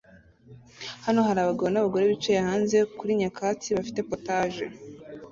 Hano 1.05 1.19
hari 1.27 1.39
abagabo 1.41 1.69
n'abagore 1.71 2.03
bicaye 2.11 2.39
hanze 2.47 2.77
kuri 2.97 3.11
nyakatsi 3.19 3.67
bafite 3.77 3.99
POTAGE 4.09 4.65